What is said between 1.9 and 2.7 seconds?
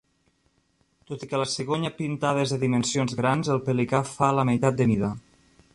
pintada és de